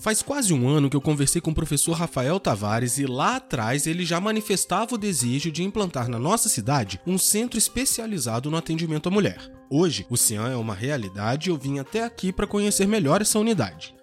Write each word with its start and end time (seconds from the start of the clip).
Faz 0.00 0.22
quase 0.22 0.54
um 0.54 0.66
ano 0.66 0.88
que 0.88 0.96
eu 0.96 1.00
conversei 1.00 1.42
com 1.42 1.50
o 1.50 1.54
professor 1.54 1.92
Rafael 1.92 2.40
Tavares 2.40 2.96
e 2.96 3.04
lá 3.04 3.36
atrás 3.36 3.86
ele 3.86 4.02
já 4.02 4.18
manifestava 4.18 4.94
o 4.94 4.98
desejo 4.98 5.52
de 5.52 5.62
implantar 5.62 6.08
na 6.08 6.18
nossa 6.18 6.48
cidade 6.48 6.98
um 7.06 7.18
centro 7.18 7.58
especializado 7.58 8.50
no 8.50 8.56
atendimento 8.56 9.08
à 9.08 9.10
mulher. 9.12 9.38
Hoje, 9.68 10.06
o 10.08 10.16
CIAN 10.16 10.48
é 10.48 10.56
uma 10.56 10.74
realidade 10.74 11.50
e 11.50 11.52
eu 11.52 11.56
vim 11.58 11.78
até 11.78 12.02
aqui 12.02 12.32
para 12.32 12.46
conhecer 12.46 12.88
melhor 12.88 13.20
essa 13.20 13.38
unidade. 13.38 13.94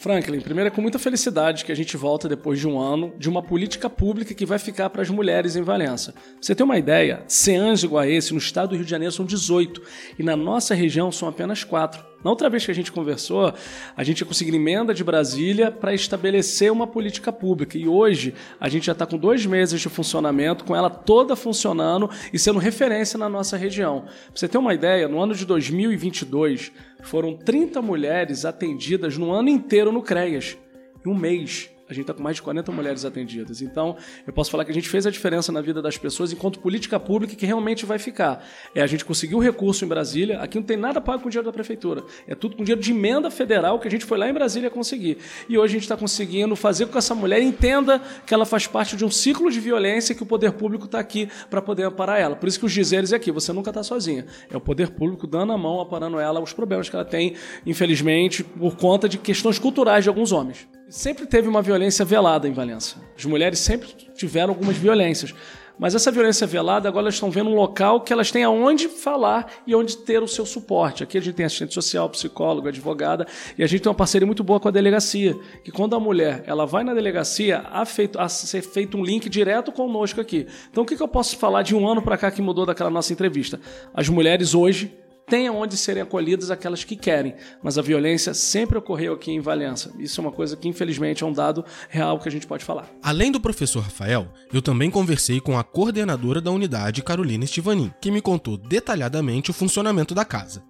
Franklin, 0.00 0.40
primeiro 0.40 0.68
é 0.68 0.70
com 0.70 0.80
muita 0.80 0.98
felicidade 0.98 1.62
que 1.62 1.70
a 1.70 1.74
gente 1.74 1.94
volta 1.94 2.26
depois 2.26 2.58
de 2.58 2.66
um 2.66 2.80
ano 2.80 3.12
de 3.18 3.28
uma 3.28 3.42
política 3.42 3.90
pública 3.90 4.32
que 4.32 4.46
vai 4.46 4.58
ficar 4.58 4.88
para 4.88 5.02
as 5.02 5.10
mulheres 5.10 5.56
em 5.56 5.62
Valença. 5.62 6.14
Você 6.40 6.54
ter 6.54 6.62
uma 6.62 6.78
ideia, 6.78 7.22
CEANs 7.28 7.82
igual 7.82 8.02
a 8.02 8.08
esse 8.08 8.32
no 8.32 8.38
estado 8.38 8.70
do 8.70 8.76
Rio 8.76 8.84
de 8.86 8.90
Janeiro 8.90 9.12
são 9.12 9.26
18 9.26 9.82
e 10.18 10.22
na 10.22 10.34
nossa 10.34 10.74
região 10.74 11.12
são 11.12 11.28
apenas 11.28 11.64
4. 11.64 12.02
Na 12.24 12.30
outra 12.30 12.48
vez 12.48 12.64
que 12.64 12.70
a 12.70 12.74
gente 12.74 12.90
conversou, 12.90 13.52
a 13.94 14.04
gente 14.04 14.20
ia 14.20 14.26
conseguir 14.26 14.54
emenda 14.54 14.94
de 14.94 15.04
Brasília 15.04 15.70
para 15.70 15.92
estabelecer 15.94 16.72
uma 16.72 16.86
política 16.86 17.30
pública. 17.30 17.76
E 17.78 17.86
hoje 17.86 18.34
a 18.58 18.68
gente 18.70 18.86
já 18.86 18.92
está 18.92 19.06
com 19.06 19.18
dois 19.18 19.44
meses 19.44 19.80
de 19.80 19.88
funcionamento, 19.88 20.64
com 20.64 20.76
ela 20.76 20.90
toda 20.90 21.36
funcionando 21.36 22.10
e 22.32 22.38
sendo 22.38 22.58
referência 22.58 23.18
na 23.18 23.28
nossa 23.28 23.56
região. 23.56 24.02
Para 24.02 24.12
você 24.34 24.48
ter 24.48 24.58
uma 24.58 24.74
ideia, 24.74 25.08
no 25.08 25.20
ano 25.20 25.34
de 25.34 25.46
2022 25.46 26.72
foram 27.02 27.36
30 27.36 27.80
mulheres 27.82 28.44
atendidas 28.44 29.16
no 29.16 29.32
ano 29.32 29.48
inteiro 29.48 29.92
no 29.92 30.02
CREAS. 30.02 30.56
Em 31.04 31.10
um 31.10 31.14
mês 31.14 31.70
a 31.90 31.94
gente 31.94 32.04
está 32.04 32.14
com 32.14 32.22
mais 32.22 32.36
de 32.36 32.42
40 32.42 32.70
mulheres 32.70 33.04
atendidas. 33.04 33.60
Então, 33.60 33.96
eu 34.26 34.32
posso 34.32 34.50
falar 34.50 34.64
que 34.64 34.70
a 34.70 34.74
gente 34.74 34.88
fez 34.88 35.06
a 35.06 35.10
diferença 35.10 35.50
na 35.50 35.60
vida 35.60 35.82
das 35.82 35.98
pessoas 35.98 36.32
enquanto 36.32 36.60
política 36.60 37.00
pública 37.00 37.34
que 37.34 37.44
realmente 37.44 37.84
vai 37.84 37.98
ficar. 37.98 38.44
É 38.74 38.80
a 38.80 38.86
gente 38.86 39.04
conseguiu 39.04 39.38
recurso 39.38 39.84
em 39.84 39.88
Brasília, 39.88 40.38
aqui 40.40 40.58
não 40.58 40.64
tem 40.64 40.76
nada 40.76 41.00
pago 41.00 41.22
com 41.22 41.28
dinheiro 41.28 41.46
da 41.46 41.52
prefeitura. 41.52 42.04
É 42.28 42.34
tudo 42.34 42.56
com 42.56 42.62
dinheiro 42.62 42.80
de 42.80 42.92
emenda 42.92 43.30
federal 43.30 43.78
que 43.80 43.88
a 43.88 43.90
gente 43.90 44.04
foi 44.04 44.18
lá 44.18 44.28
em 44.28 44.32
Brasília 44.32 44.70
conseguir. 44.70 45.18
E 45.48 45.58
hoje 45.58 45.72
a 45.72 45.74
gente 45.74 45.82
está 45.82 45.96
conseguindo 45.96 46.54
fazer 46.54 46.86
com 46.86 46.92
que 46.92 46.98
essa 46.98 47.14
mulher 47.14 47.42
entenda 47.42 48.00
que 48.24 48.32
ela 48.32 48.46
faz 48.46 48.66
parte 48.66 48.96
de 48.96 49.04
um 49.04 49.10
ciclo 49.10 49.50
de 49.50 49.58
violência 49.58 50.14
que 50.14 50.22
o 50.22 50.26
poder 50.26 50.52
público 50.52 50.84
está 50.84 51.00
aqui 51.00 51.28
para 51.48 51.60
poder 51.60 51.84
amparar 51.84 52.20
ela. 52.20 52.36
Por 52.36 52.48
isso 52.48 52.58
que 52.58 52.66
os 52.66 52.72
dizeres 52.72 53.12
é 53.12 53.16
aqui, 53.16 53.32
você 53.32 53.52
nunca 53.52 53.70
está 53.70 53.82
sozinha. 53.82 54.26
É 54.48 54.56
o 54.56 54.60
poder 54.60 54.90
público 54.90 55.26
dando 55.26 55.52
a 55.52 55.58
mão, 55.58 55.80
aparando 55.80 56.18
ela 56.18 56.40
os 56.40 56.52
problemas 56.52 56.88
que 56.88 56.94
ela 56.94 57.04
tem, 57.04 57.34
infelizmente, 57.66 58.44
por 58.44 58.76
conta 58.76 59.08
de 59.08 59.18
questões 59.18 59.58
culturais 59.58 60.04
de 60.04 60.08
alguns 60.08 60.32
homens. 60.32 60.68
Sempre 60.90 61.24
teve 61.24 61.48
uma 61.48 61.62
violência 61.62 62.04
velada 62.04 62.48
em 62.48 62.52
Valença. 62.52 62.96
As 63.16 63.24
mulheres 63.24 63.60
sempre 63.60 63.88
tiveram 64.12 64.50
algumas 64.50 64.76
violências. 64.76 65.32
Mas 65.78 65.94
essa 65.94 66.10
violência 66.10 66.48
velada, 66.48 66.88
agora 66.88 67.04
elas 67.04 67.14
estão 67.14 67.30
vendo 67.30 67.48
um 67.48 67.54
local 67.54 68.00
que 68.00 68.12
elas 68.12 68.32
têm 68.32 68.42
aonde 68.42 68.88
falar 68.88 69.46
e 69.64 69.74
onde 69.74 69.98
ter 69.98 70.20
o 70.20 70.26
seu 70.26 70.44
suporte. 70.44 71.04
Aqui 71.04 71.16
a 71.16 71.20
gente 71.22 71.36
tem 71.36 71.46
assistente 71.46 71.72
social, 71.72 72.10
psicólogo, 72.10 72.66
advogada, 72.66 73.24
e 73.56 73.62
a 73.62 73.68
gente 73.68 73.82
tem 73.82 73.88
uma 73.88 73.94
parceria 73.94 74.26
muito 74.26 74.42
boa 74.42 74.58
com 74.58 74.66
a 74.66 74.72
delegacia. 74.72 75.38
Que 75.64 75.70
quando 75.70 75.94
a 75.94 76.00
mulher 76.00 76.42
ela 76.44 76.66
vai 76.66 76.82
na 76.82 76.92
delegacia, 76.92 77.64
há, 77.70 77.86
feito, 77.86 78.18
há 78.18 78.28
ser 78.28 78.60
feito 78.60 78.98
um 78.98 79.04
link 79.04 79.28
direto 79.28 79.70
conosco 79.70 80.20
aqui. 80.20 80.48
Então 80.72 80.82
o 80.82 80.86
que, 80.86 80.96
que 80.96 81.02
eu 81.02 81.08
posso 81.08 81.38
falar 81.38 81.62
de 81.62 81.74
um 81.74 81.88
ano 81.88 82.02
para 82.02 82.18
cá 82.18 82.32
que 82.32 82.42
mudou 82.42 82.66
daquela 82.66 82.90
nossa 82.90 83.12
entrevista? 83.12 83.60
As 83.94 84.08
mulheres 84.08 84.54
hoje 84.54 84.92
tem 85.30 85.48
onde 85.48 85.76
serem 85.76 86.02
acolhidas 86.02 86.50
aquelas 86.50 86.82
que 86.82 86.96
querem, 86.96 87.36
mas 87.62 87.78
a 87.78 87.82
violência 87.82 88.34
sempre 88.34 88.76
ocorreu 88.76 89.14
aqui 89.14 89.30
em 89.30 89.38
Valença. 89.38 89.92
Isso 89.96 90.20
é 90.20 90.22
uma 90.22 90.32
coisa 90.32 90.56
que, 90.56 90.68
infelizmente, 90.68 91.22
é 91.22 91.26
um 91.26 91.32
dado 91.32 91.64
real 91.88 92.18
que 92.18 92.28
a 92.28 92.32
gente 92.32 92.48
pode 92.48 92.64
falar. 92.64 92.90
Além 93.00 93.30
do 93.30 93.40
professor 93.40 93.80
Rafael, 93.80 94.26
eu 94.52 94.60
também 94.60 94.90
conversei 94.90 95.40
com 95.40 95.56
a 95.56 95.62
coordenadora 95.62 96.40
da 96.40 96.50
unidade, 96.50 97.02
Carolina 97.04 97.44
Estivanin, 97.44 97.92
que 98.00 98.10
me 98.10 98.20
contou 98.20 98.56
detalhadamente 98.56 99.52
o 99.52 99.54
funcionamento 99.54 100.16
da 100.16 100.24
casa. 100.24 100.69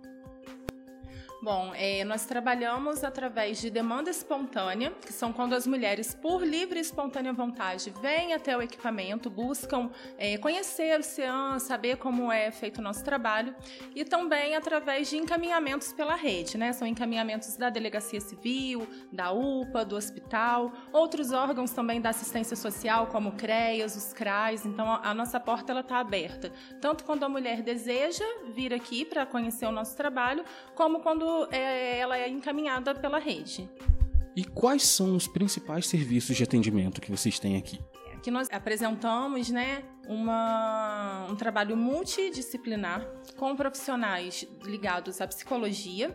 Bom, 1.43 1.73
é, 1.75 2.05
nós 2.05 2.27
trabalhamos 2.27 3.03
através 3.03 3.59
de 3.59 3.71
demanda 3.71 4.11
espontânea, 4.11 4.93
que 5.01 5.11
são 5.11 5.33
quando 5.33 5.55
as 5.55 5.67
mulheres, 5.67 6.15
por 6.15 6.47
livre 6.47 6.79
e 6.79 6.83
espontânea 6.83 7.33
vontade, 7.33 7.95
vêm 8.03 8.35
até 8.35 8.55
o 8.55 8.61
equipamento, 8.61 9.31
buscam 9.31 9.91
é, 10.19 10.37
conhecer 10.37 11.00
o 11.00 11.03
CEAN, 11.03 11.59
saber 11.59 11.97
como 11.97 12.31
é 12.31 12.50
feito 12.50 12.77
o 12.77 12.83
nosso 12.83 13.03
trabalho, 13.03 13.55
e 13.95 14.05
também 14.05 14.55
através 14.55 15.09
de 15.09 15.17
encaminhamentos 15.17 15.95
pela 15.95 16.15
rede, 16.15 16.59
né? 16.59 16.75
São 16.75 16.87
encaminhamentos 16.87 17.56
da 17.56 17.71
Delegacia 17.71 18.21
Civil, 18.21 18.87
da 19.11 19.33
UPA, 19.33 19.83
do 19.83 19.97
hospital, 19.97 20.71
outros 20.93 21.33
órgãos 21.33 21.71
também 21.71 22.03
da 22.03 22.11
assistência 22.11 22.55
social, 22.55 23.06
como 23.06 23.31
o 23.31 23.33
CREAS, 23.33 23.97
os 23.97 24.12
CRAs. 24.12 24.67
Então, 24.67 24.93
a, 24.93 25.09
a 25.09 25.15
nossa 25.15 25.41
porta 25.41 25.73
está 25.73 26.00
aberta, 26.00 26.53
tanto 26.83 27.03
quando 27.03 27.25
a 27.25 27.31
mulher 27.31 27.62
deseja 27.62 28.27
vir 28.53 28.75
aqui 28.75 29.06
para 29.06 29.25
conhecer 29.25 29.65
o 29.65 29.73
nosso 29.73 29.97
trabalho, 29.97 30.45
como 30.75 31.00
quando 31.00 31.30
é, 31.51 31.99
ela 31.99 32.19
é 32.19 32.29
encaminhada 32.29 32.95
pela 32.95 33.19
rede. 33.19 33.69
E 34.37 34.45
quais 34.45 34.85
são 34.85 35.17
os 35.17 35.27
principais 35.27 35.87
serviços 35.87 36.37
de 36.37 36.45
atendimento 36.45 37.01
que 37.01 37.11
vocês 37.11 37.39
têm 37.39 37.57
aqui? 37.57 37.81
Aqui 38.15 38.31
nós 38.31 38.49
apresentamos 38.53 39.51
né, 39.51 39.83
uma, 40.07 41.27
um 41.31 41.37
trabalho 41.37 41.77
multidisciplinar 41.77 43.07
com 43.37 43.57
profissionais 43.57 44.47
ligados 44.63 45.21
à 45.21 45.27
psicologia, 45.27 46.15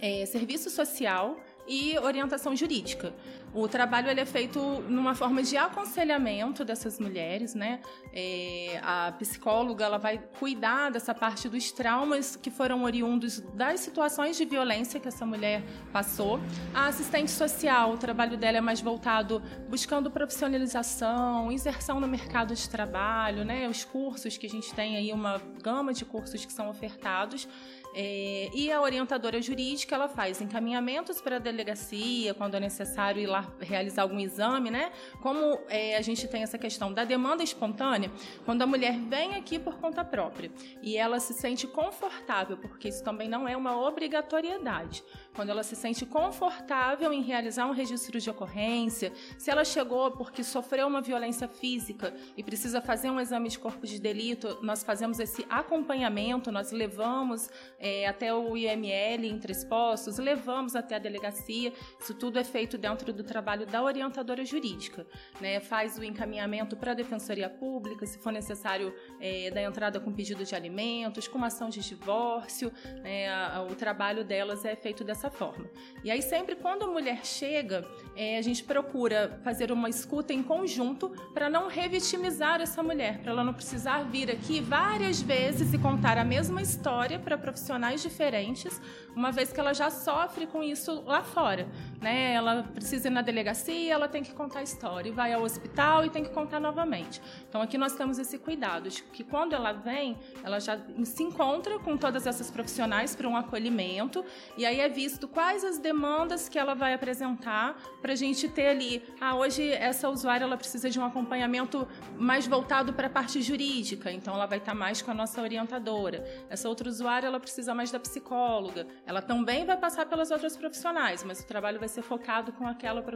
é, 0.00 0.24
serviço 0.24 0.70
social 0.70 1.36
e 1.66 1.98
orientação 1.98 2.54
jurídica. 2.54 3.14
O 3.54 3.68
trabalho 3.68 4.08
ele 4.08 4.20
é 4.20 4.24
feito 4.24 4.58
numa 4.88 5.14
forma 5.14 5.42
de 5.42 5.58
aconselhamento 5.58 6.64
dessas 6.64 6.98
mulheres, 6.98 7.54
né? 7.54 7.80
É, 8.10 8.80
a 8.82 9.12
psicóloga 9.12 9.84
ela 9.84 9.98
vai 9.98 10.18
cuidar 10.38 10.90
dessa 10.90 11.14
parte 11.14 11.50
dos 11.50 11.70
traumas 11.70 12.34
que 12.34 12.50
foram 12.50 12.82
oriundos 12.82 13.40
das 13.54 13.80
situações 13.80 14.38
de 14.38 14.46
violência 14.46 14.98
que 14.98 15.06
essa 15.06 15.26
mulher 15.26 15.62
passou. 15.92 16.40
A 16.72 16.86
assistente 16.86 17.30
social, 17.30 17.92
o 17.92 17.98
trabalho 17.98 18.38
dela 18.38 18.56
é 18.56 18.60
mais 18.62 18.80
voltado 18.80 19.42
buscando 19.68 20.10
profissionalização, 20.10 21.52
inserção 21.52 22.00
no 22.00 22.08
mercado 22.08 22.54
de 22.54 22.68
trabalho, 22.70 23.44
né? 23.44 23.68
Os 23.68 23.84
cursos 23.84 24.38
que 24.38 24.46
a 24.46 24.50
gente 24.50 24.72
tem 24.74 24.96
aí 24.96 25.12
uma 25.12 25.38
gama 25.62 25.92
de 25.92 26.06
cursos 26.06 26.42
que 26.42 26.52
são 26.52 26.70
ofertados. 26.70 27.46
É, 27.94 28.48
e 28.54 28.72
a 28.72 28.80
orientadora 28.80 29.42
jurídica 29.42 29.94
ela 29.94 30.08
faz 30.08 30.40
encaminhamentos 30.40 31.20
para 31.20 31.36
a 31.36 31.38
delegacia 31.38 32.32
quando 32.32 32.54
é 32.54 32.60
necessário 32.60 33.20
ir 33.20 33.26
lá 33.26 33.41
realizar 33.60 34.02
algum 34.02 34.18
exame, 34.18 34.70
né? 34.70 34.92
Como 35.20 35.58
é, 35.68 35.96
a 35.96 36.02
gente 36.02 36.26
tem 36.28 36.42
essa 36.42 36.58
questão 36.58 36.92
da 36.92 37.04
demanda 37.04 37.42
espontânea, 37.42 38.10
quando 38.44 38.62
a 38.62 38.66
mulher 38.66 38.98
vem 38.98 39.34
aqui 39.34 39.58
por 39.58 39.76
conta 39.78 40.04
própria 40.04 40.50
e 40.82 40.96
ela 40.96 41.20
se 41.20 41.34
sente 41.34 41.66
confortável, 41.66 42.56
porque 42.56 42.88
isso 42.88 43.02
também 43.02 43.28
não 43.28 43.48
é 43.48 43.56
uma 43.56 43.76
obrigatoriedade 43.78 45.02
quando 45.34 45.48
ela 45.48 45.62
se 45.62 45.74
sente 45.74 46.04
confortável 46.04 47.12
em 47.12 47.22
realizar 47.22 47.66
um 47.66 47.72
registro 47.72 48.20
de 48.20 48.28
ocorrência, 48.28 49.12
se 49.38 49.50
ela 49.50 49.64
chegou 49.64 50.10
porque 50.10 50.44
sofreu 50.44 50.86
uma 50.86 51.00
violência 51.00 51.48
física 51.48 52.14
e 52.36 52.42
precisa 52.42 52.80
fazer 52.80 53.10
um 53.10 53.20
exame 53.20 53.48
de 53.48 53.58
corpo 53.58 53.86
de 53.86 53.98
delito, 53.98 54.58
nós 54.62 54.82
fazemos 54.82 55.18
esse 55.18 55.46
acompanhamento, 55.48 56.52
nós 56.52 56.70
levamos 56.70 57.48
é, 57.78 58.06
até 58.06 58.32
o 58.32 58.56
IML 58.56 59.24
em 59.24 59.38
Três 59.38 59.64
Postos, 59.64 60.18
levamos 60.18 60.76
até 60.76 60.96
a 60.96 60.98
delegacia, 60.98 61.72
isso 61.98 62.14
tudo 62.14 62.38
é 62.38 62.44
feito 62.44 62.76
dentro 62.76 63.12
do 63.12 63.24
trabalho 63.32 63.64
da 63.66 63.82
orientadora 63.82 64.44
jurídica, 64.44 65.06
né? 65.40 65.58
faz 65.58 65.96
o 65.96 66.04
encaminhamento 66.04 66.76
para 66.76 66.92
a 66.92 66.94
Defensoria 66.94 67.48
Pública, 67.48 68.04
se 68.04 68.18
for 68.18 68.30
necessário, 68.30 68.94
é, 69.18 69.50
da 69.50 69.62
entrada 69.62 69.98
com 69.98 70.12
pedido 70.12 70.44
de 70.44 70.54
alimentos, 70.54 71.26
com 71.26 71.42
ação 71.42 71.70
de 71.70 71.80
divórcio, 71.80 72.70
né? 73.02 73.26
o 73.70 73.74
trabalho 73.74 74.22
delas 74.22 74.66
é 74.66 74.76
feito 74.76 75.02
dessa 75.02 75.30
forma. 75.30 75.64
E 76.04 76.10
aí, 76.10 76.20
sempre 76.20 76.54
quando 76.54 76.84
a 76.84 76.88
mulher 76.88 77.24
chega, 77.24 77.88
é, 78.14 78.36
a 78.36 78.42
gente 78.42 78.62
procura 78.64 79.40
fazer 79.42 79.72
uma 79.72 79.88
escuta 79.88 80.34
em 80.34 80.42
conjunto 80.42 81.08
para 81.32 81.48
não 81.48 81.68
revitimizar 81.68 82.60
essa 82.60 82.82
mulher, 82.82 83.18
para 83.22 83.32
ela 83.32 83.42
não 83.42 83.54
precisar 83.54 84.02
vir 84.04 84.30
aqui 84.30 84.60
várias 84.60 85.22
vezes 85.22 85.72
e 85.72 85.78
contar 85.78 86.18
a 86.18 86.24
mesma 86.24 86.60
história 86.60 87.18
para 87.18 87.38
profissionais 87.38 88.02
diferentes, 88.02 88.78
uma 89.16 89.32
vez 89.32 89.52
que 89.52 89.58
ela 89.58 89.72
já 89.72 89.90
sofre 89.90 90.46
com 90.46 90.62
isso 90.62 91.02
lá 91.06 91.22
fora. 91.22 91.66
Né? 92.00 92.34
Ela 92.34 92.62
precisa 92.62 93.08
ir 93.08 93.10
na 93.10 93.21
delegacia, 93.22 93.94
ela 93.94 94.08
tem 94.08 94.22
que 94.22 94.32
contar 94.32 94.60
a 94.60 94.62
história, 94.62 95.08
e 95.08 95.12
vai 95.12 95.32
ao 95.32 95.42
hospital 95.42 96.04
e 96.04 96.10
tem 96.10 96.22
que 96.24 96.30
contar 96.30 96.60
novamente. 96.60 97.22
Então, 97.48 97.62
aqui 97.62 97.78
nós 97.78 97.94
temos 97.94 98.18
esse 98.18 98.38
cuidado, 98.38 98.90
de 98.90 99.02
que 99.02 99.24
quando 99.24 99.54
ela 99.54 99.72
vem, 99.72 100.18
ela 100.42 100.60
já 100.60 100.78
se 101.04 101.22
encontra 101.22 101.78
com 101.78 101.96
todas 101.96 102.26
essas 102.26 102.50
profissionais 102.50 103.14
para 103.14 103.28
um 103.28 103.36
acolhimento, 103.36 104.24
e 104.56 104.66
aí 104.66 104.80
é 104.80 104.88
visto 104.88 105.22
visto 105.22 105.28
quais 105.28 105.62
as 105.62 105.78
demandas 105.78 106.48
que 106.48 106.58
ela 106.58 106.74
vai 106.74 106.94
apresentar 106.94 107.76
para 108.00 108.12
a 108.12 108.16
gente 108.16 108.48
ter 108.48 108.68
ali. 108.68 109.02
Ah, 109.20 109.34
hoje 109.34 109.70
essa 109.70 110.08
usuária 110.08 110.44
ela 110.44 110.56
precisa 110.56 110.88
de 110.88 110.98
um 110.98 111.04
acompanhamento 111.04 111.86
mais 112.16 112.46
voltado 112.46 112.92
para 112.92 113.06
a 113.06 113.10
parte 113.10 113.40
jurídica, 113.42 114.10
então 114.10 114.34
ela 114.34 114.46
vai 114.46 114.58
estar 114.58 114.72
tá 114.72 114.78
mais 114.78 115.02
com 115.02 115.10
a 115.10 115.14
nossa 115.14 115.40
orientadora. 115.40 116.24
Essa 116.48 116.68
outra 116.68 116.88
usuária 116.88 117.26
ela 117.26 117.38
precisa 117.38 117.74
mais 117.74 117.90
da 117.90 118.00
psicóloga. 118.00 118.86
Ela 119.06 119.20
também 119.20 119.64
vai 119.64 119.76
passar 119.76 120.06
pelas 120.06 120.30
outras 120.30 120.56
profissionais, 120.56 121.22
mas 121.22 121.40
o 121.40 121.46
trabalho 121.46 121.78
vai 121.78 121.88
ser 121.88 122.02
focado 122.02 122.52
com 122.52 122.66
aquela 122.66 123.02
profissional 123.02 123.11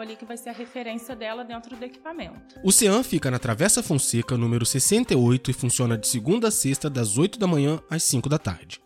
ali 0.00 0.16
que 0.16 0.24
vai 0.24 0.36
ser 0.36 0.50
a 0.50 0.52
referência 0.52 1.14
dela 1.16 1.44
dentro 1.44 1.76
do 1.76 1.84
equipamento. 1.84 2.60
O 2.62 2.72
CEAN 2.72 3.02
fica 3.02 3.30
na 3.30 3.38
Travessa 3.38 3.82
Fonseca, 3.82 4.36
número 4.36 4.64
68 4.66 5.50
e 5.50 5.54
funciona 5.54 5.96
de 5.96 6.06
segunda 6.06 6.48
a 6.48 6.50
sexta 6.50 6.90
das 6.90 7.16
8 7.16 7.38
da 7.38 7.46
manhã 7.46 7.80
às 7.88 8.02
5 8.02 8.28
da 8.28 8.38
tarde. 8.38 8.80